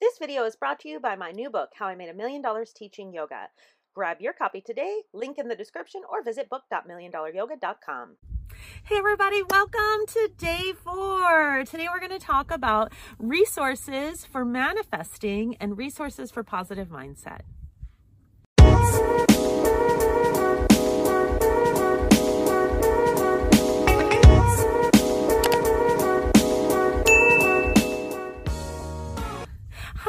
This 0.00 0.16
video 0.16 0.44
is 0.44 0.54
brought 0.54 0.78
to 0.80 0.88
you 0.88 1.00
by 1.00 1.16
my 1.16 1.32
new 1.32 1.50
book, 1.50 1.70
How 1.74 1.86
I 1.86 1.96
Made 1.96 2.08
a 2.08 2.14
Million 2.14 2.40
Dollars 2.40 2.72
Teaching 2.72 3.12
Yoga. 3.12 3.48
Grab 3.96 4.18
your 4.20 4.32
copy 4.32 4.60
today, 4.60 5.02
link 5.12 5.38
in 5.38 5.48
the 5.48 5.56
description, 5.56 6.02
or 6.08 6.22
visit 6.22 6.48
book.milliondollaryoga.com. 6.48 8.16
Hey 8.84 8.96
everybody, 8.96 9.42
welcome 9.50 10.06
to 10.06 10.30
day 10.38 10.72
four. 10.84 11.64
Today 11.64 11.88
we're 11.92 11.98
going 11.98 12.16
to 12.16 12.24
talk 12.24 12.52
about 12.52 12.92
resources 13.18 14.24
for 14.24 14.44
manifesting 14.44 15.56
and 15.56 15.76
resources 15.76 16.30
for 16.30 16.44
positive 16.44 16.90
mindset. 16.90 17.40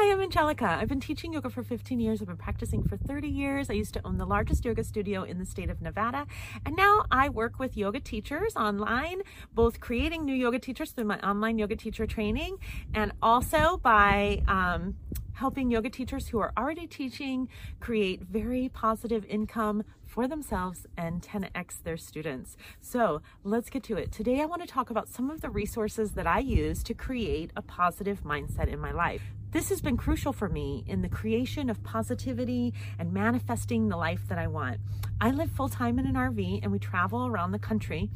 Hi, 0.02 0.10
I'm 0.12 0.22
Angelica. 0.22 0.78
I've 0.80 0.88
been 0.88 0.98
teaching 0.98 1.34
yoga 1.34 1.50
for 1.50 1.62
15 1.62 2.00
years. 2.00 2.22
I've 2.22 2.28
been 2.28 2.38
practicing 2.38 2.82
for 2.82 2.96
30 2.96 3.28
years. 3.28 3.68
I 3.68 3.74
used 3.74 3.92
to 3.92 4.00
own 4.06 4.16
the 4.16 4.24
largest 4.24 4.64
yoga 4.64 4.82
studio 4.82 5.24
in 5.24 5.38
the 5.38 5.44
state 5.44 5.68
of 5.68 5.82
Nevada. 5.82 6.26
And 6.64 6.74
now 6.74 7.04
I 7.10 7.28
work 7.28 7.58
with 7.58 7.76
yoga 7.76 8.00
teachers 8.00 8.56
online, 8.56 9.20
both 9.52 9.78
creating 9.78 10.24
new 10.24 10.32
yoga 10.32 10.58
teachers 10.58 10.92
through 10.92 11.04
my 11.04 11.20
online 11.20 11.58
yoga 11.58 11.76
teacher 11.76 12.06
training 12.06 12.56
and 12.94 13.12
also 13.20 13.76
by 13.76 14.42
um, 14.48 14.94
helping 15.34 15.70
yoga 15.70 15.90
teachers 15.90 16.28
who 16.28 16.38
are 16.38 16.54
already 16.56 16.86
teaching 16.86 17.46
create 17.78 18.22
very 18.22 18.70
positive 18.70 19.26
income 19.26 19.84
for 20.06 20.26
themselves 20.26 20.86
and 20.96 21.20
10x 21.20 21.82
their 21.82 21.98
students. 21.98 22.56
So 22.80 23.20
let's 23.44 23.68
get 23.68 23.82
to 23.84 23.98
it. 23.98 24.12
Today, 24.12 24.40
I 24.40 24.46
want 24.46 24.62
to 24.62 24.68
talk 24.68 24.88
about 24.88 25.10
some 25.10 25.28
of 25.28 25.42
the 25.42 25.50
resources 25.50 26.12
that 26.12 26.26
I 26.26 26.38
use 26.38 26.82
to 26.84 26.94
create 26.94 27.50
a 27.54 27.60
positive 27.60 28.22
mindset 28.24 28.68
in 28.68 28.80
my 28.80 28.92
life. 28.92 29.34
This 29.52 29.68
has 29.70 29.80
been 29.80 29.96
crucial 29.96 30.32
for 30.32 30.48
me 30.48 30.84
in 30.86 31.02
the 31.02 31.08
creation 31.08 31.70
of 31.70 31.82
positivity 31.82 32.72
and 32.98 33.12
manifesting 33.12 33.88
the 33.88 33.96
life 33.96 34.28
that 34.28 34.38
I 34.38 34.46
want. 34.46 34.78
I 35.20 35.32
live 35.32 35.50
full 35.50 35.68
time 35.68 35.98
in 35.98 36.06
an 36.06 36.14
RV 36.14 36.60
and 36.62 36.70
we 36.70 36.78
travel 36.78 37.26
around 37.26 37.50
the 37.50 37.58
country. 37.58 38.10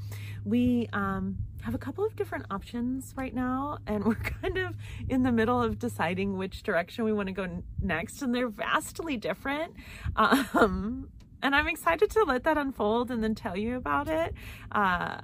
We 0.44 0.88
um, 0.92 1.38
have 1.62 1.74
a 1.74 1.78
couple 1.78 2.04
of 2.04 2.14
different 2.14 2.46
options 2.50 3.14
right 3.16 3.34
now, 3.34 3.78
and 3.86 4.04
we're 4.06 4.14
kind 4.14 4.58
of 4.58 4.76
in 5.08 5.22
the 5.22 5.32
middle 5.32 5.60
of 5.60 5.78
deciding 5.78 6.36
which 6.36 6.62
direction 6.62 7.04
we 7.04 7.12
want 7.12 7.26
to 7.28 7.32
go 7.32 7.62
next, 7.80 8.22
and 8.22 8.34
they're 8.34 8.48
vastly 8.48 9.16
different. 9.16 9.74
Um, 10.16 11.08
and 11.42 11.54
I'm 11.54 11.68
excited 11.68 12.10
to 12.12 12.24
let 12.24 12.44
that 12.44 12.56
unfold 12.56 13.10
and 13.10 13.22
then 13.22 13.34
tell 13.34 13.56
you 13.56 13.76
about 13.76 14.08
it. 14.08 14.32
Uh, 14.72 15.18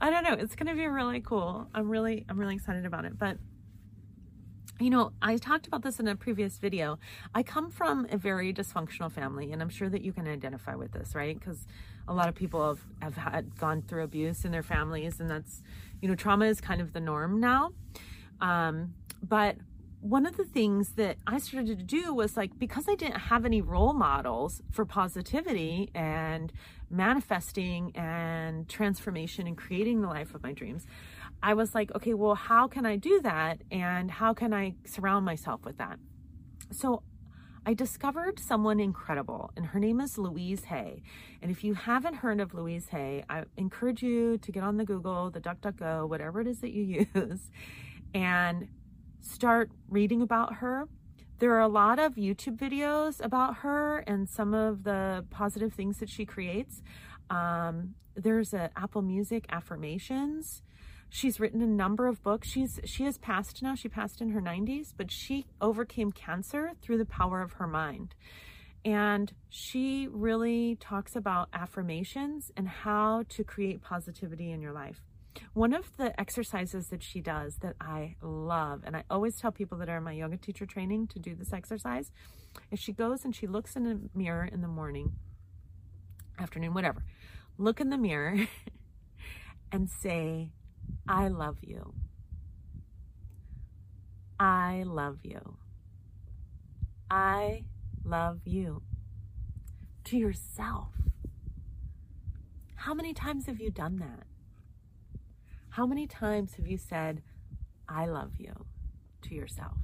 I 0.00 0.10
don't 0.10 0.24
know. 0.24 0.32
It's 0.32 0.54
going 0.54 0.68
to 0.68 0.74
be 0.74 0.86
really 0.86 1.20
cool. 1.20 1.68
I'm 1.74 1.90
really, 1.90 2.24
I'm 2.28 2.38
really 2.38 2.54
excited 2.54 2.86
about 2.86 3.04
it. 3.04 3.18
But 3.18 3.36
you 4.78 4.90
know, 4.90 5.12
I 5.22 5.36
talked 5.36 5.66
about 5.66 5.82
this 5.82 6.00
in 6.00 6.08
a 6.08 6.16
previous 6.16 6.58
video. 6.58 6.98
I 7.34 7.42
come 7.42 7.70
from 7.70 8.06
a 8.10 8.16
very 8.16 8.52
dysfunctional 8.52 9.10
family, 9.10 9.52
and 9.52 9.62
I'm 9.62 9.68
sure 9.70 9.88
that 9.88 10.02
you 10.02 10.12
can 10.12 10.28
identify 10.28 10.74
with 10.74 10.92
this, 10.92 11.14
right? 11.14 11.38
Because 11.38 11.66
a 12.08 12.14
lot 12.14 12.28
of 12.28 12.34
people 12.34 12.66
have, 12.66 12.80
have 13.00 13.16
had 13.16 13.58
gone 13.58 13.82
through 13.82 14.04
abuse 14.04 14.44
in 14.44 14.52
their 14.52 14.62
families, 14.62 15.18
and 15.20 15.30
that's, 15.30 15.62
you 16.00 16.08
know, 16.08 16.14
trauma 16.14 16.46
is 16.46 16.60
kind 16.60 16.80
of 16.80 16.92
the 16.92 17.00
norm 17.00 17.40
now. 17.40 17.72
Um, 18.40 18.94
but 19.22 19.56
one 20.00 20.26
of 20.26 20.36
the 20.36 20.44
things 20.44 20.90
that 20.90 21.16
I 21.26 21.38
started 21.38 21.78
to 21.78 21.84
do 21.84 22.12
was 22.12 22.36
like, 22.36 22.58
because 22.58 22.84
I 22.88 22.94
didn't 22.94 23.18
have 23.18 23.44
any 23.44 23.60
role 23.60 23.92
models 23.92 24.62
for 24.70 24.84
positivity 24.84 25.90
and 25.94 26.52
manifesting 26.90 27.92
and 27.96 28.68
transformation 28.68 29.46
and 29.46 29.56
creating 29.56 30.02
the 30.02 30.08
life 30.08 30.34
of 30.34 30.42
my 30.42 30.52
dreams, 30.52 30.86
I 31.42 31.54
was 31.54 31.74
like, 31.74 31.94
okay, 31.94 32.14
well, 32.14 32.34
how 32.34 32.66
can 32.66 32.86
I 32.86 32.96
do 32.96 33.20
that? 33.22 33.62
And 33.70 34.10
how 34.10 34.34
can 34.34 34.52
I 34.52 34.74
surround 34.84 35.24
myself 35.24 35.64
with 35.64 35.78
that? 35.78 35.98
So 36.72 37.02
I 37.68 37.74
discovered 37.74 38.38
someone 38.38 38.78
incredible, 38.78 39.50
and 39.56 39.66
her 39.66 39.80
name 39.80 40.00
is 40.00 40.18
Louise 40.18 40.64
Hay. 40.64 41.02
And 41.42 41.50
if 41.50 41.64
you 41.64 41.74
haven't 41.74 42.14
heard 42.14 42.40
of 42.40 42.54
Louise 42.54 42.88
Hay, 42.90 43.24
I 43.28 43.42
encourage 43.56 44.04
you 44.04 44.38
to 44.38 44.52
get 44.52 44.62
on 44.62 44.76
the 44.76 44.84
Google, 44.84 45.30
the 45.30 45.40
DuckDuckGo, 45.40 46.08
whatever 46.08 46.40
it 46.40 46.46
is 46.46 46.60
that 46.60 46.70
you 46.70 47.06
use, 47.14 47.50
and 48.14 48.68
start 49.20 49.72
reading 49.88 50.22
about 50.22 50.54
her. 50.54 50.88
There 51.38 51.52
are 51.54 51.60
a 51.60 51.68
lot 51.68 51.98
of 51.98 52.14
YouTube 52.14 52.56
videos 52.56 53.22
about 53.22 53.56
her 53.56 53.98
and 54.06 54.28
some 54.28 54.54
of 54.54 54.84
the 54.84 55.24
positive 55.30 55.72
things 55.72 55.98
that 55.98 56.08
she 56.08 56.24
creates. 56.24 56.82
Um, 57.30 57.94
there's 58.14 58.54
a 58.54 58.70
Apple 58.76 59.02
Music 59.02 59.44
affirmations 59.50 60.62
She's 61.08 61.40
written 61.40 61.62
a 61.62 61.66
number 61.66 62.06
of 62.06 62.22
books. 62.22 62.48
She's 62.48 62.80
she 62.84 63.04
has 63.04 63.18
passed 63.18 63.62
now. 63.62 63.74
She 63.74 63.88
passed 63.88 64.20
in 64.20 64.30
her 64.30 64.40
90s, 64.40 64.92
but 64.96 65.10
she 65.10 65.46
overcame 65.60 66.12
cancer 66.12 66.72
through 66.82 66.98
the 66.98 67.06
power 67.06 67.40
of 67.40 67.54
her 67.54 67.66
mind. 67.66 68.14
And 68.84 69.32
she 69.48 70.06
really 70.10 70.76
talks 70.76 71.16
about 71.16 71.48
affirmations 71.52 72.52
and 72.56 72.68
how 72.68 73.24
to 73.30 73.42
create 73.42 73.82
positivity 73.82 74.52
in 74.52 74.60
your 74.60 74.72
life. 74.72 75.02
One 75.54 75.74
of 75.74 75.96
the 75.96 76.18
exercises 76.20 76.88
that 76.88 77.02
she 77.02 77.20
does 77.20 77.56
that 77.56 77.74
I 77.80 78.16
love, 78.22 78.82
and 78.86 78.96
I 78.96 79.04
always 79.10 79.36
tell 79.36 79.52
people 79.52 79.78
that 79.78 79.88
are 79.88 79.98
in 79.98 80.04
my 80.04 80.12
yoga 80.12 80.36
teacher 80.36 80.66
training 80.66 81.08
to 81.08 81.18
do 81.18 81.34
this 81.34 81.52
exercise, 81.52 82.10
is 82.70 82.78
she 82.78 82.92
goes 82.92 83.24
and 83.24 83.34
she 83.34 83.46
looks 83.46 83.76
in 83.76 83.86
a 83.86 84.16
mirror 84.16 84.48
in 84.50 84.60
the 84.60 84.68
morning, 84.68 85.12
afternoon, 86.38 86.74
whatever. 86.74 87.04
Look 87.58 87.80
in 87.80 87.90
the 87.90 87.98
mirror 87.98 88.46
and 89.72 89.90
say, 89.90 90.52
I 91.08 91.28
love 91.28 91.58
you. 91.62 91.94
I 94.38 94.82
love 94.84 95.18
you. 95.22 95.56
I 97.10 97.64
love 98.04 98.40
you. 98.44 98.82
To 100.04 100.16
yourself. 100.16 100.92
How 102.74 102.94
many 102.94 103.12
times 103.14 103.46
have 103.46 103.60
you 103.60 103.70
done 103.70 103.98
that? 103.98 104.26
How 105.70 105.86
many 105.86 106.06
times 106.06 106.54
have 106.54 106.66
you 106.66 106.78
said, 106.78 107.22
I 107.88 108.06
love 108.06 108.32
you 108.38 108.66
to 109.22 109.34
yourself? 109.34 109.78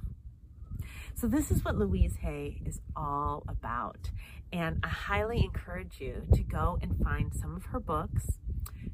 So, 1.15 1.27
this 1.27 1.51
is 1.51 1.63
what 1.63 1.77
Louise 1.77 2.15
Hay 2.21 2.61
is 2.65 2.79
all 2.95 3.43
about. 3.47 4.09
And 4.51 4.79
I 4.83 4.87
highly 4.87 5.43
encourage 5.43 5.99
you 5.99 6.23
to 6.33 6.43
go 6.43 6.79
and 6.81 6.99
find 7.03 7.33
some 7.33 7.55
of 7.55 7.65
her 7.65 7.79
books 7.79 8.39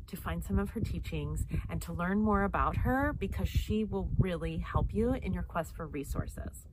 to 0.10 0.18
find 0.18 0.44
some 0.44 0.60
of 0.60 0.72
her 0.72 0.80
teachings 0.80 1.46
and 1.70 1.82
to 1.82 1.94
learn 1.94 2.22
more 2.22 2.44
about 2.44 2.78
her 2.78 3.14
because 3.14 3.50
she 3.50 3.84
will 3.84 4.10
really 4.18 4.58
help 4.58 4.94
you 4.94 5.14
in 5.14 5.34
your 5.34 5.44
quest 5.44 5.76
for 5.76 5.88
resources. 5.88 6.66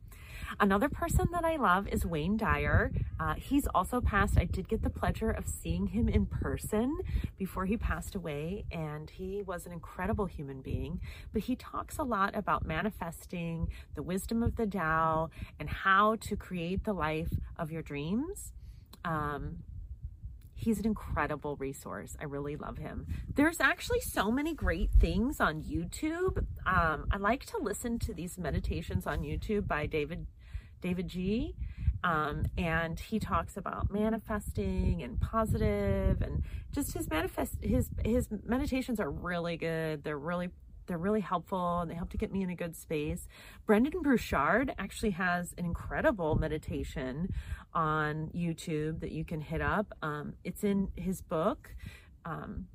Another 0.61 0.89
person 0.89 1.29
that 1.33 1.45
I 1.45 1.57
love 1.57 1.89
is 1.89 2.07
Wayne 2.07 2.37
Dyer. 2.37 2.93
Uh, 3.19 3.35
he's 3.35 3.67
also 3.69 4.01
passed. 4.01 4.39
I 4.39 4.45
did 4.45 4.69
get 4.69 4.83
the 4.83 4.91
pleasure 4.91 5.31
of 5.31 5.47
seeing 5.49 5.89
him 5.89 6.09
in 6.09 6.27
person 6.27 6.99
before 7.37 7.67
he 7.67 7.77
passed 7.77 8.15
away, 8.15 8.65
and 8.71 9.11
he 9.11 9.43
was 9.43 9.67
an 9.67 9.73
incredible 9.73 10.27
human 10.27 10.61
being. 10.61 11.01
But 11.33 11.43
he 11.43 11.57
talks 11.57 11.99
a 11.99 12.05
lot 12.05 12.37
about 12.37 12.65
manifesting 12.65 13.69
the 13.95 14.03
wisdom 14.03 14.43
of 14.43 14.57
the 14.57 14.67
Tao 14.67 15.31
and 15.59 15.69
how 15.69 16.17
to 16.17 16.37
create 16.37 16.85
the 16.85 16.93
life 16.93 17.33
of 17.59 17.71
your 17.71 17.83
dreams. 17.83 18.53
Um, 19.05 19.59
He's 20.59 20.79
an 20.79 20.87
incredible 20.87 21.57
resource. 21.57 22.17
I 22.19 22.25
really 22.25 22.57
love 22.57 22.79
him. 22.79 23.07
There's 23.35 23.61
actually 23.61 24.01
so 24.01 24.31
many 24.33 24.55
great 24.55 24.91
things 24.99 25.39
on 25.39 25.63
YouTube. 25.63 26.39
Um, 26.67 27.07
I 27.11 27.19
like 27.19 27.45
to 27.47 27.59
listen 27.59 27.99
to 28.01 28.15
these 28.15 28.39
meditations 28.39 29.07
on 29.07 29.21
YouTube 29.21 29.69
by 29.69 29.87
David 29.87 30.27
David 30.81 31.09
Ji. 31.09 31.55
Um, 32.03 32.47
and 32.57 32.99
he 32.99 33.19
talks 33.19 33.57
about 33.57 33.93
manifesting 33.93 35.03
and 35.03 35.21
positive 35.21 36.23
and 36.23 36.43
just 36.73 36.93
his 36.93 37.11
manifest 37.11 37.57
his 37.63 37.91
his 38.05 38.29
meditations 38.45 38.99
are 38.99 39.11
really 39.11 39.57
good. 39.57 40.05
They're 40.05 40.19
really 40.19 40.51
they're 40.87 40.99
really 40.99 41.21
helpful 41.21 41.81
and 41.81 41.91
they 41.91 41.95
help 41.95 42.11
to 42.11 42.17
get 42.17 42.33
me 42.33 42.43
in 42.43 42.51
a 42.51 42.55
good 42.55 42.77
space. 42.77 43.29
Brendon 43.67 44.03
Burchard 44.03 44.73
actually 44.79 45.11
has 45.11 45.55
an 45.59 45.65
incredible 45.65 46.37
meditation 46.37 47.33
on 47.75 48.31
YouTube 48.35 49.01
that 49.01 49.13
you 49.13 49.25
can 49.25 49.41
hit 49.41 49.61
up. 49.61 49.93
Um, 50.03 50.35
it's 50.45 50.65
in 50.65 50.89
his 50.97 51.21
book, 51.21 51.75
um, 52.25 52.67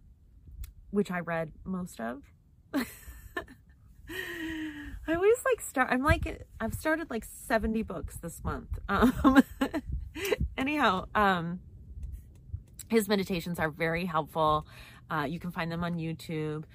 which 0.92 1.12
I 1.12 1.19
read 1.19 1.52
most 1.63 2.00
of. 2.00 2.22
I 2.74 2.86
always 5.16 5.38
like 5.46 5.62
start, 5.62 5.90
I'm 5.92 6.04
like, 6.04 6.46
I've 6.60 6.74
started 6.74 7.10
like 7.10 7.25
70 7.25 7.84
books 7.84 8.18
this 8.18 8.44
month. 8.44 8.80
Um, 8.90 9.44
anyhow, 10.58 11.06
um, 11.16 11.62
his 12.90 13.08
meditations 13.08 13.60
are 13.60 13.69
very 13.69 14.06
helpful. 14.06 14.68
Uh, 15.10 15.24
you 15.24 15.40
can 15.40 15.52
find 15.52 15.72
them 15.72 15.84
on 15.84 15.96
YouTube 15.96 16.66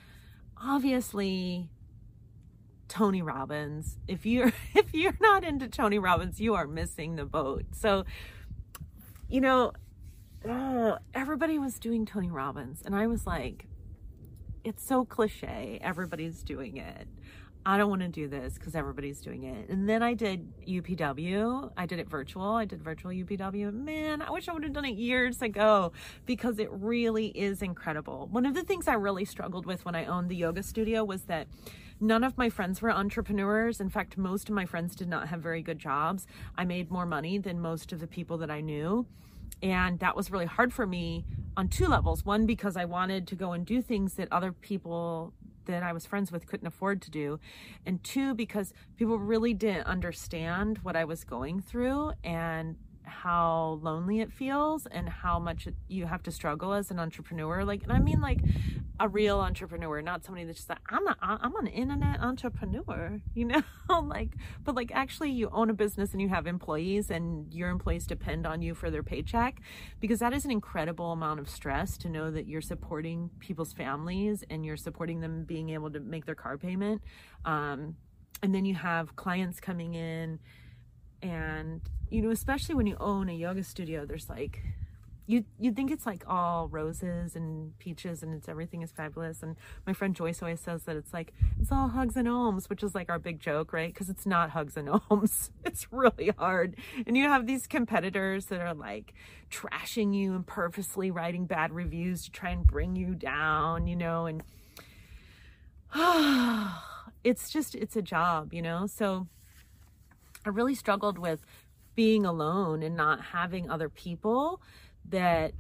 obviously 0.63 1.69
Tony 2.89 3.23
Robbins. 3.23 3.99
If 4.09 4.27
you're 4.27 4.53
if 4.75 4.95
you're 4.95 5.17
not 5.21 5.45
into 5.45 5.69
Tony 5.69 5.99
Robbins, 5.99 6.41
you 6.41 6.55
are 6.55 6.67
missing 6.67 7.17
the 7.17 7.25
boat. 7.25 7.65
So, 7.73 8.05
you 9.29 9.41
know, 9.41 9.73
oh, 10.49 10.99
everybody 11.15 11.59
was 11.59 11.79
doing 11.79 12.07
Tony 12.07 12.31
Robbins 12.31 12.83
and 12.85 12.95
I 12.95 13.07
was 13.07 13.27
like 13.27 13.67
it's 14.65 14.85
so 14.85 15.05
cliche. 15.05 15.79
Everybody's 15.81 16.43
doing 16.43 16.77
it. 16.77 17.07
I 17.69 17.79
don't 17.79 17.91
want 17.91 18.03
to 18.03 18.09
do 18.09 18.29
this 18.29 18.55
because 18.55 18.77
everybody's 18.77 19.21
doing 19.21 19.43
it. 19.43 19.69
And 19.69 19.89
then 19.89 20.01
I 20.01 20.15
did 20.15 20.53
UPW. 20.69 21.73
I 21.77 21.85
did 21.85 21.99
it 21.99 22.09
virtual. 22.09 22.53
I 22.53 22.65
did 22.65 22.81
virtual 22.81 23.11
UPW. 23.11 23.75
Man, 23.75 24.23
I 24.23 24.31
wish 24.31 24.49
I 24.49 24.53
would 24.53 24.63
have 24.63 24.73
done 24.73 24.85
it 24.85 24.95
years 24.95 25.43
ago 25.43 25.91
because 26.27 26.61
it 26.61 26.69
really 26.71 27.27
is 27.27 27.63
incredible. 27.63 28.29
One 28.31 28.47
of 28.47 28.55
the 28.55 28.63
things 28.63 28.87
I 28.87 28.95
really 28.95 29.25
struggled 29.25 29.67
with 29.67 29.85
when 29.85 29.97
I 29.97 30.05
owned 30.05 30.29
the 30.29 30.37
yoga 30.37 30.63
studio 30.63 31.03
was 31.03 31.23
that 31.23 31.49
none 31.99 32.23
of 32.23 32.39
my 32.39 32.49
friends 32.51 32.81
were 32.81 32.93
entrepreneurs. 32.93 33.81
In 33.81 33.91
fact, 33.91 34.17
most 34.17 34.49
of 34.49 34.55
my 34.55 34.65
friends 34.65 34.95
did 34.95 35.09
not 35.09 35.27
have 35.27 35.41
very 35.41 35.61
good 35.61 35.81
jobs. 35.81 36.29
I 36.57 36.65
made 36.65 36.93
more 36.93 37.05
money 37.05 37.37
than 37.37 37.59
most 37.59 37.91
of 37.93 37.99
the 37.99 38.07
people 38.07 38.39
that 38.39 38.51
I 38.51 38.61
knew. 38.61 39.07
And 39.61 39.99
that 39.99 40.15
was 40.15 40.31
really 40.31 40.47
hard 40.47 40.73
for 40.73 40.87
me 40.87 41.25
on 41.57 41.67
two 41.67 41.89
levels. 41.89 42.25
One, 42.25 42.47
because 42.47 42.77
I 42.77 42.85
wanted 42.85 43.27
to 43.27 43.35
go 43.35 43.51
and 43.51 43.67
do 43.67 43.83
things 43.83 44.15
that 44.15 44.29
other 44.31 44.53
people 44.53 45.33
that 45.67 45.83
I 45.83 45.93
was 45.93 46.07
friends 46.07 46.33
with 46.33 46.47
couldn't 46.47 46.67
afford 46.67 47.03
to 47.03 47.11
do. 47.11 47.39
And 47.85 48.03
two, 48.03 48.35
because 48.35 48.73
people 48.97 49.19
really 49.19 49.55
didn't 49.55 49.87
understand 49.87 50.79
what 50.79 50.97
I 50.97 51.05
was 51.05 51.25
going 51.25 51.61
through 51.61 52.13
and 52.25 52.77
how 53.07 53.79
lonely 53.83 54.21
it 54.21 54.33
feels 54.33 54.87
and 54.87 55.09
how 55.09 55.39
much 55.39 55.69
you 55.89 56.07
have 56.07 56.23
to 56.25 56.31
struggle 56.31 56.73
as 56.73 56.91
an 56.91 56.99
entrepreneur. 56.99 57.65
Like, 57.65 57.83
and 57.83 57.93
I 57.93 57.99
mean 57.99 58.21
like 58.21 58.41
a 58.99 59.09
real 59.09 59.41
entrepreneur, 59.41 60.03
not 60.03 60.25
somebody 60.25 60.45
that's 60.45 60.59
just 60.59 60.69
like, 60.69 60.79
I'm 60.89 61.07
a, 61.07 61.17
I'm 61.21 61.55
an 61.57 61.67
internet 61.67 62.21
entrepreneur, 62.21 63.21
you 63.35 63.45
know, 63.45 63.63
like, 63.89 64.31
but 64.65 64.75
like 64.75 64.91
actually 64.93 65.31
you 65.31 65.49
own 65.53 65.71
a 65.71 65.75
business 65.75 66.13
and 66.13 66.21
you 66.21 66.29
have 66.29 66.47
employees 66.47 67.11
and 67.11 67.53
your 67.53 67.71
employees 67.71 68.07
depend 68.07 68.47
on 68.47 68.63
you 68.63 68.75
for 68.75 68.91
their 68.91 69.03
paycheck 69.03 69.61
because 70.01 70.21
that 70.21 70.33
is 70.33 70.45
an 70.45 70.51
incredible 70.51 71.13
amount 71.13 71.41
of 71.41 71.49
stress 71.49 71.97
to 71.99 72.09
know 72.09 72.31
that 72.31 72.47
you're 72.47 72.61
supporting 72.61 73.31
people's 73.39 73.73
families 73.73 74.45
and 74.51 74.65
you're 74.65 74.77
supporting 74.77 75.21
them 75.21 75.45
being 75.45 75.71
able 75.71 75.91
to 75.91 76.01
make 76.01 76.27
their 76.27 76.35
car 76.35 76.59
payment. 76.59 77.03
Um, 77.45 77.97
and 78.43 78.55
then 78.55 78.65
you 78.65 78.75
have 78.75 79.17
clients 79.17 79.61
coming 79.61 79.95
in 79.95 80.39
and 81.23 81.81
you 82.11 82.23
know 82.23 82.31
especially 82.31 82.75
when 82.75 82.87
you 82.87 82.97
own 83.01 83.29
a 83.29 83.33
yoga 83.33 83.63
studio 83.63 84.05
there's 84.05 84.29
like 84.29 84.63
you 85.27 85.45
you 85.59 85.73
think 85.73 85.91
it's 85.91 86.07
like 86.07 86.25
all 86.29 86.69
roses 86.69 87.35
and 87.35 87.77
peaches 87.79 88.23
and 88.23 88.33
it's 88.33 88.49
everything 88.49 88.83
is 88.83 88.93
fabulous. 88.93 89.43
And 89.43 89.57
my 89.87 89.93
friend 89.93 90.15
Joyce 90.15 90.41
always 90.41 90.61
says 90.61 90.85
that 90.85 90.97
it's 90.97 91.13
like 91.13 91.33
it's 91.61 91.73
all 91.73 91.89
hugs 91.89 92.17
and 92.17 92.29
ohms 92.29 92.69
which 92.69 92.83
is 92.83 92.95
like 92.95 93.11
our 93.11 93.19
big 93.19 93.41
joke 93.41 93.73
right? 93.73 93.93
Because 93.93 94.09
it's 94.09 94.25
not 94.25 94.51
hugs 94.51 94.77
and 94.77 94.89
ohms. 95.11 95.51
It's 95.65 95.93
really 95.93 96.33
hard. 96.39 96.77
And 97.07 97.17
you 97.17 97.25
have 97.25 97.47
these 97.47 97.67
competitors 97.67 98.47
that 98.47 98.61
are 98.61 98.75
like 98.75 99.15
trashing 99.51 100.15
you 100.15 100.35
and 100.35 100.47
purposely 100.47 101.11
writing 101.11 101.47
bad 101.47 101.73
reviews 101.73 102.25
to 102.25 102.31
try 102.31 102.51
and 102.51 102.67
bring 102.67 102.95
you 102.97 103.15
down 103.15 103.87
you 103.87 103.97
know? 103.97 104.27
And 104.27 104.43
it's 107.25 107.51
just 107.51 107.75
it's 107.75 107.97
a 107.97 108.03
job 108.03 108.55
you 108.55 108.63
know? 108.63 108.87
So 108.87 109.27
I 110.47 110.51
really 110.51 110.75
struggled 110.75 111.19
with 111.19 111.45
being 111.97 112.25
alone 112.25 112.83
and 112.83 112.97
not 112.97 113.21
having 113.21 113.69
other 113.69 113.89
people 113.89 114.61
that 115.09 115.53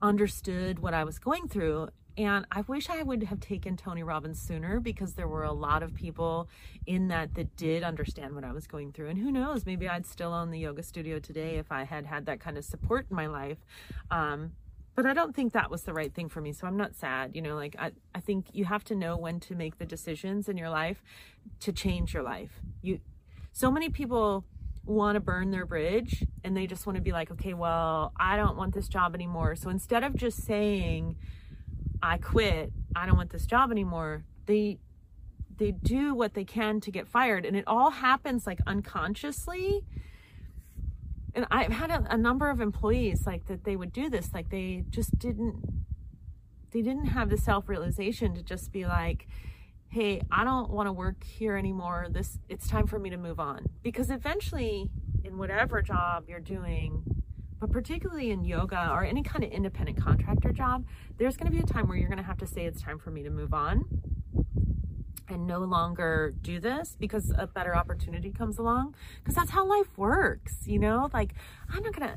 understood 0.00 0.78
what 0.78 0.94
I 0.94 1.04
was 1.04 1.18
going 1.18 1.48
through. 1.48 1.88
And 2.16 2.46
I 2.50 2.60
wish 2.62 2.88
I 2.88 3.02
would 3.02 3.24
have 3.24 3.40
taken 3.40 3.76
Tony 3.76 4.02
Robbins 4.02 4.40
sooner 4.40 4.78
because 4.78 5.14
there 5.14 5.26
were 5.26 5.42
a 5.42 5.52
lot 5.52 5.82
of 5.82 5.94
people 5.94 6.48
in 6.86 7.08
that 7.08 7.34
that 7.34 7.56
did 7.56 7.82
understand 7.82 8.34
what 8.34 8.44
I 8.44 8.52
was 8.52 8.66
going 8.66 8.92
through. 8.92 9.08
And 9.08 9.18
who 9.18 9.32
knows, 9.32 9.66
maybe 9.66 9.88
I'd 9.88 10.06
still 10.06 10.32
own 10.32 10.50
the 10.50 10.60
yoga 10.60 10.84
studio 10.84 11.18
today 11.18 11.56
if 11.56 11.72
I 11.72 11.82
had 11.82 12.06
had 12.06 12.26
that 12.26 12.38
kind 12.38 12.56
of 12.56 12.64
support 12.64 13.06
in 13.10 13.16
my 13.16 13.26
life. 13.26 13.58
Um, 14.10 14.52
but 14.94 15.06
I 15.06 15.12
don't 15.12 15.34
think 15.34 15.52
that 15.54 15.72
was 15.72 15.82
the 15.82 15.92
right 15.92 16.14
thing 16.14 16.28
for 16.28 16.40
me. 16.40 16.52
So 16.52 16.68
I'm 16.68 16.76
not 16.76 16.94
sad. 16.94 17.34
You 17.34 17.42
know, 17.42 17.56
like 17.56 17.74
I, 17.78 17.90
I 18.14 18.20
think 18.20 18.46
you 18.52 18.64
have 18.64 18.84
to 18.84 18.94
know 18.94 19.16
when 19.16 19.40
to 19.40 19.56
make 19.56 19.78
the 19.78 19.86
decisions 19.86 20.48
in 20.48 20.56
your 20.56 20.70
life 20.70 21.02
to 21.60 21.72
change 21.72 22.14
your 22.14 22.22
life. 22.22 22.60
You, 22.80 23.00
so 23.54 23.70
many 23.70 23.88
people 23.88 24.44
want 24.84 25.14
to 25.14 25.20
burn 25.20 25.52
their 25.52 25.64
bridge 25.64 26.24
and 26.42 26.56
they 26.56 26.66
just 26.66 26.86
want 26.86 26.96
to 26.96 27.02
be 27.02 27.12
like, 27.12 27.30
okay, 27.30 27.54
well, 27.54 28.12
I 28.18 28.36
don't 28.36 28.56
want 28.56 28.74
this 28.74 28.88
job 28.88 29.14
anymore. 29.14 29.54
So 29.54 29.70
instead 29.70 30.02
of 30.02 30.16
just 30.16 30.42
saying, 30.42 31.16
I 32.02 32.18
quit, 32.18 32.72
I 32.96 33.06
don't 33.06 33.16
want 33.16 33.30
this 33.30 33.46
job 33.46 33.70
anymore, 33.70 34.24
they 34.46 34.78
they 35.56 35.70
do 35.70 36.16
what 36.16 36.34
they 36.34 36.44
can 36.44 36.80
to 36.80 36.90
get 36.90 37.06
fired 37.06 37.46
and 37.46 37.56
it 37.56 37.62
all 37.68 37.90
happens 37.90 38.44
like 38.44 38.58
unconsciously 38.66 39.84
and 41.32 41.46
i've 41.48 41.70
had 41.70 41.92
a, 41.92 42.04
a 42.10 42.16
number 42.16 42.50
of 42.50 42.60
employees 42.60 43.24
like 43.24 43.46
that 43.46 43.62
they 43.62 43.76
would 43.76 43.92
do 43.92 44.10
this 44.10 44.34
like 44.34 44.50
they 44.50 44.82
just 44.90 45.16
didn't 45.16 45.62
they 46.72 46.82
didn't 46.82 47.06
have 47.06 47.30
the 47.30 47.38
self-realization 47.38 48.34
to 48.34 48.42
just 48.42 48.72
be 48.72 48.84
like 48.84 49.28
hey, 49.94 50.20
I 50.28 50.42
don't 50.42 50.70
want 50.70 50.88
to 50.88 50.92
work 50.92 51.22
here 51.22 51.56
anymore. 51.56 52.08
This 52.10 52.40
it's 52.48 52.66
time 52.66 52.88
for 52.88 52.98
me 52.98 53.10
to 53.10 53.16
move 53.16 53.38
on. 53.38 53.64
Because 53.84 54.10
eventually 54.10 54.90
in 55.22 55.38
whatever 55.38 55.82
job 55.82 56.24
you're 56.26 56.40
doing, 56.40 57.04
but 57.60 57.70
particularly 57.70 58.32
in 58.32 58.44
yoga 58.44 58.88
or 58.90 59.04
any 59.04 59.22
kind 59.22 59.44
of 59.44 59.52
independent 59.52 60.02
contractor 60.02 60.50
job, 60.50 60.84
there's 61.16 61.36
going 61.36 61.46
to 61.46 61.56
be 61.56 61.62
a 61.62 61.66
time 61.66 61.86
where 61.86 61.96
you're 61.96 62.08
going 62.08 62.18
to 62.18 62.24
have 62.24 62.38
to 62.38 62.46
say 62.46 62.64
it's 62.64 62.82
time 62.82 62.98
for 62.98 63.12
me 63.12 63.22
to 63.22 63.30
move 63.30 63.54
on 63.54 63.84
and 65.28 65.46
no 65.46 65.60
longer 65.60 66.34
do 66.42 66.58
this 66.58 66.96
because 66.98 67.32
a 67.38 67.46
better 67.46 67.76
opportunity 67.76 68.32
comes 68.32 68.58
along 68.58 68.96
because 69.18 69.36
that's 69.36 69.50
how 69.50 69.64
life 69.64 69.96
works, 69.96 70.66
you 70.66 70.80
know? 70.80 71.08
Like 71.14 71.34
I'm 71.72 71.84
not 71.84 71.94
going 71.94 72.08
to 72.08 72.16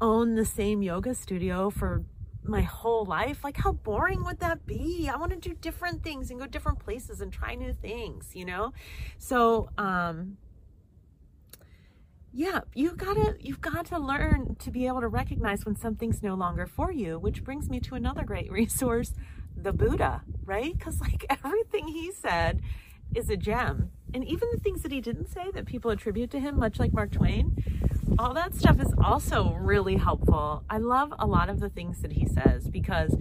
own 0.00 0.36
the 0.36 0.44
same 0.44 0.80
yoga 0.80 1.12
studio 1.12 1.70
for 1.70 2.04
my 2.48 2.62
whole 2.62 3.04
life? 3.04 3.44
Like 3.44 3.56
how 3.56 3.72
boring 3.72 4.24
would 4.24 4.40
that 4.40 4.66
be? 4.66 5.10
I 5.12 5.16
want 5.16 5.32
to 5.32 5.48
do 5.48 5.54
different 5.54 6.02
things 6.02 6.30
and 6.30 6.40
go 6.40 6.46
different 6.46 6.78
places 6.78 7.20
and 7.20 7.32
try 7.32 7.54
new 7.54 7.72
things 7.72 8.34
you 8.34 8.44
know? 8.44 8.72
So 9.18 9.70
um 9.78 10.38
yeah 12.32 12.60
you 12.74 12.94
gotta 12.94 13.36
you've 13.40 13.62
got 13.62 13.86
to 13.86 13.98
learn 13.98 14.56
to 14.58 14.70
be 14.70 14.86
able 14.86 15.00
to 15.00 15.08
recognize 15.08 15.64
when 15.64 15.74
something's 15.74 16.22
no 16.22 16.34
longer 16.34 16.66
for 16.66 16.92
you 16.92 17.18
which 17.18 17.42
brings 17.42 17.70
me 17.70 17.80
to 17.80 17.94
another 17.94 18.24
great 18.24 18.50
resource 18.60 19.14
the 19.56 19.72
buddha 19.72 20.22
right? 20.46 20.72
Because 20.76 21.00
like 21.00 21.26
everything 21.44 21.88
he 21.88 22.12
said 22.12 22.62
is 23.14 23.28
a 23.28 23.36
gem. 23.36 23.90
And 24.14 24.24
even 24.24 24.48
the 24.52 24.60
things 24.60 24.82
that 24.82 24.92
he 24.92 25.00
didn't 25.00 25.28
say 25.28 25.50
that 25.52 25.66
people 25.66 25.90
attribute 25.90 26.30
to 26.30 26.40
him 26.40 26.58
much 26.58 26.78
like 26.78 26.92
mark 26.92 27.10
twain 27.12 27.62
all 28.18 28.34
that 28.34 28.54
stuff 28.54 28.80
is 28.80 28.94
also 29.02 29.52
really 29.60 29.96
helpful. 29.96 30.64
I 30.70 30.78
love 30.78 31.12
a 31.18 31.26
lot 31.26 31.48
of 31.48 31.60
the 31.60 31.68
things 31.68 32.00
that 32.02 32.12
he 32.12 32.26
says 32.26 32.68
because 32.68 33.16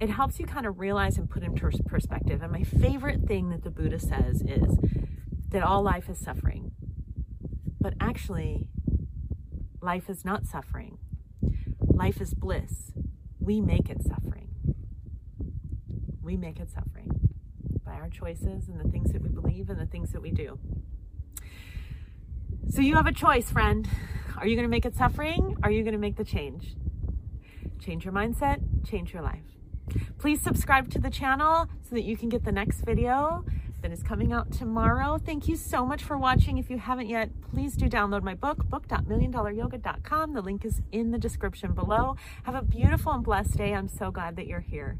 it 0.00 0.10
helps 0.10 0.38
you 0.38 0.46
kind 0.46 0.66
of 0.66 0.78
realize 0.78 1.16
and 1.18 1.28
put 1.28 1.42
into 1.42 1.70
perspective. 1.86 2.42
And 2.42 2.52
my 2.52 2.62
favorite 2.62 3.26
thing 3.26 3.50
that 3.50 3.64
the 3.64 3.70
Buddha 3.70 3.98
says 3.98 4.42
is 4.42 4.78
that 5.48 5.62
all 5.62 5.82
life 5.82 6.08
is 6.08 6.18
suffering. 6.18 6.72
But 7.80 7.94
actually, 8.00 8.68
life 9.80 10.10
is 10.10 10.24
not 10.24 10.46
suffering. 10.46 10.98
Life 11.80 12.20
is 12.20 12.34
bliss. 12.34 12.92
We 13.40 13.60
make 13.60 13.88
it 13.88 14.02
suffering. 14.02 14.48
We 16.20 16.36
make 16.36 16.60
it 16.60 16.70
suffering 16.70 17.30
by 17.84 17.94
our 17.94 18.08
choices 18.10 18.68
and 18.68 18.80
the 18.80 18.90
things 18.90 19.12
that 19.12 19.22
we 19.22 19.28
believe 19.28 19.70
and 19.70 19.80
the 19.80 19.86
things 19.86 20.10
that 20.12 20.20
we 20.20 20.30
do. 20.30 20.58
So 22.68 22.82
you 22.82 22.94
have 22.96 23.06
a 23.06 23.12
choice, 23.12 23.50
friend. 23.50 23.88
Are 24.36 24.46
you 24.46 24.54
going 24.54 24.64
to 24.64 24.70
make 24.70 24.84
it 24.84 24.96
suffering? 24.96 25.56
Are 25.62 25.70
you 25.70 25.82
going 25.82 25.92
to 25.92 25.98
make 25.98 26.16
the 26.16 26.24
change? 26.24 26.74
Change 27.80 28.04
your 28.04 28.12
mindset, 28.12 28.60
change 28.86 29.12
your 29.12 29.22
life. 29.22 29.44
Please 30.18 30.42
subscribe 30.42 30.90
to 30.90 30.98
the 30.98 31.10
channel 31.10 31.68
so 31.82 31.94
that 31.94 32.02
you 32.02 32.16
can 32.16 32.28
get 32.28 32.44
the 32.44 32.52
next 32.52 32.80
video 32.80 33.44
that 33.82 33.92
is 33.92 34.02
coming 34.02 34.32
out 34.32 34.50
tomorrow. 34.50 35.18
Thank 35.18 35.46
you 35.46 35.56
so 35.56 35.86
much 35.86 36.02
for 36.02 36.18
watching. 36.18 36.58
If 36.58 36.68
you 36.68 36.78
haven't 36.78 37.08
yet, 37.08 37.30
please 37.50 37.76
do 37.76 37.86
download 37.86 38.22
my 38.22 38.34
book, 38.34 38.68
book.milliondollaryoga.com. 38.68 40.32
The 40.32 40.42
link 40.42 40.64
is 40.64 40.82
in 40.90 41.12
the 41.12 41.18
description 41.18 41.72
below. 41.72 42.16
Have 42.42 42.56
a 42.56 42.62
beautiful 42.62 43.12
and 43.12 43.24
blessed 43.24 43.56
day. 43.56 43.74
I'm 43.74 43.88
so 43.88 44.10
glad 44.10 44.36
that 44.36 44.46
you're 44.46 44.60
here. 44.60 44.98